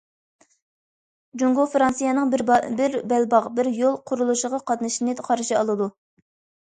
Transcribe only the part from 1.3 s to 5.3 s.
جۇڭگو فىرانسىيەنىڭ« بىر بەلباغ، بىر يول» قۇرۇلۇشىغا قاتنىشىشىنى